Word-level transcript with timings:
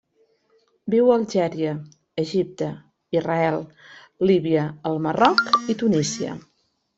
Viu 0.93 1.09
a 1.09 1.17
Algèria, 1.17 1.73
Egipte, 2.23 2.69
Israel, 3.19 3.59
Líbia, 4.31 4.65
el 4.93 4.99
Marroc 5.09 5.45
i 5.75 5.77
Tunísia. 5.85 6.35